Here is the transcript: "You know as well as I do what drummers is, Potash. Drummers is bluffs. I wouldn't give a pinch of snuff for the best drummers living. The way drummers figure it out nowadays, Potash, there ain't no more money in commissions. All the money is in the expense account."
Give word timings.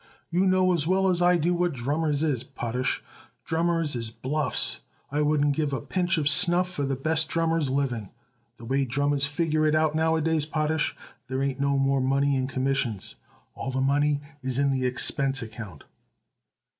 "You 0.31 0.47
know 0.47 0.73
as 0.73 0.87
well 0.87 1.09
as 1.09 1.21
I 1.21 1.37
do 1.37 1.53
what 1.53 1.73
drummers 1.73 2.23
is, 2.23 2.43
Potash. 2.43 3.03
Drummers 3.45 3.95
is 3.95 4.09
bluffs. 4.09 4.79
I 5.11 5.21
wouldn't 5.21 5.55
give 5.55 5.73
a 5.73 5.79
pinch 5.79 6.17
of 6.17 6.27
snuff 6.27 6.67
for 6.71 6.87
the 6.87 6.95
best 6.95 7.29
drummers 7.29 7.69
living. 7.69 8.09
The 8.57 8.65
way 8.65 8.83
drummers 8.83 9.27
figure 9.27 9.67
it 9.67 9.75
out 9.75 9.93
nowadays, 9.93 10.47
Potash, 10.47 10.95
there 11.27 11.43
ain't 11.43 11.59
no 11.59 11.77
more 11.77 12.01
money 12.01 12.35
in 12.35 12.47
commissions. 12.47 13.17
All 13.53 13.69
the 13.69 13.79
money 13.79 14.21
is 14.41 14.57
in 14.57 14.71
the 14.71 14.87
expense 14.87 15.43
account." 15.43 15.83